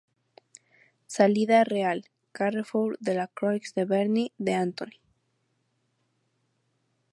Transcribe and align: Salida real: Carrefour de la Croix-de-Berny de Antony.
Salida 1.05 1.63
real: 1.63 2.05
Carrefour 2.31 2.95
de 3.09 3.13
la 3.13 3.27
Croix-de-Berny 3.27 4.31
de 4.39 4.51
Antony. 4.55 4.99